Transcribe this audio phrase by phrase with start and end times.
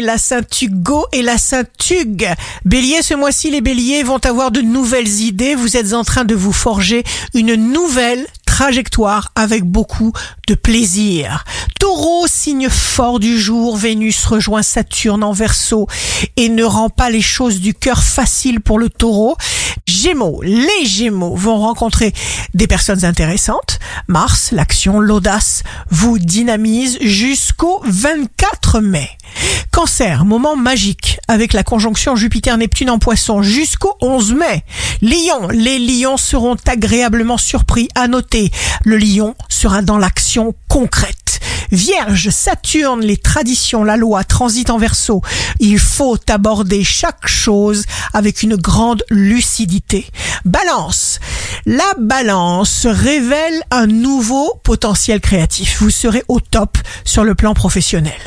[0.00, 2.30] la Saint Hugo et la Saint Hugues.
[2.64, 5.54] Bélier, ce mois-ci, les béliers vont avoir de nouvelles idées.
[5.54, 10.12] Vous êtes en train de vous forger une nouvelle trajectoire avec beaucoup
[10.46, 11.44] de plaisir.
[11.80, 15.86] Taureau, signe fort du jour, Vénus rejoint Saturne en verso
[16.36, 19.36] et ne rend pas les choses du cœur faciles pour le taureau.
[19.86, 22.12] Gémeaux, les Gémeaux vont rencontrer
[22.54, 23.78] des personnes intéressantes.
[24.06, 29.08] Mars, l'action, l'audace vous dynamise jusqu'au 24 mai.
[29.72, 34.64] Cancer, moment magique avec la conjonction Jupiter-Neptune en poisson jusqu'au 11 mai.
[35.00, 38.50] Lion, les lions seront agréablement surpris à noter.
[38.84, 41.40] Le lion sera dans l'action concrète.
[41.70, 45.22] Vierge, Saturne, les traditions, la loi, transit en verso.
[45.58, 50.06] Il faut aborder chaque chose avec une grande lucidité.
[50.44, 51.18] Balance,
[51.64, 55.78] la balance révèle un nouveau potentiel créatif.
[55.80, 58.20] Vous serez au top sur le plan professionnel.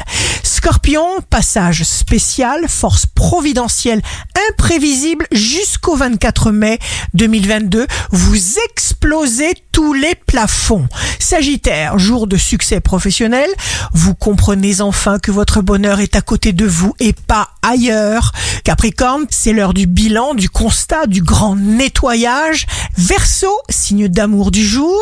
[0.66, 4.02] Scorpion, passage spécial, force providentielle
[4.50, 6.80] imprévisible jusqu'au 24 mai
[7.14, 7.86] 2022.
[8.10, 10.88] Vous explosez tous les plafonds.
[11.20, 13.50] Sagittaire, jour de succès professionnel.
[13.94, 18.32] Vous comprenez enfin que votre bonheur est à côté de vous et pas ailleurs.
[18.64, 22.66] Capricorne, c'est l'heure du bilan, du constat, du grand nettoyage.
[22.98, 24.98] Verseau, signe d'amour du jour.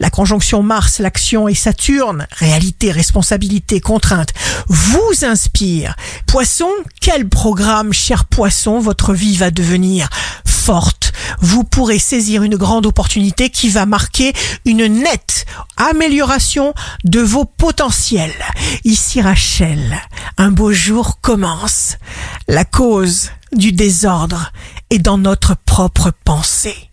[0.00, 4.32] La conjonction Mars, l'action et Saturne, réalité, responsabilité, contrainte,
[4.68, 5.96] vous inspire.
[6.26, 10.08] Poisson, quel programme, cher poisson, votre vie va devenir
[10.44, 11.12] forte.
[11.40, 14.32] Vous pourrez saisir une grande opportunité qui va marquer
[14.64, 15.44] une nette
[15.76, 16.72] amélioration
[17.04, 18.32] de vos potentiels.
[18.84, 20.00] Ici Rachel,
[20.38, 21.96] un beau jour commence.
[22.46, 24.52] La cause du désordre
[24.90, 26.90] est dans notre propre pensée.